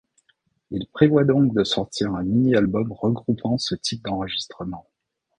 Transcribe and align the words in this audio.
Ils 0.71 0.87
prévoient 0.87 1.25
donc 1.25 1.53
de 1.53 1.63
sortir 1.63 2.15
un 2.15 2.23
mini-album 2.23 2.91
regroupant 2.91 3.59
ce 3.59 3.75
type 3.75 4.03
d'enregistrements. 4.05 4.89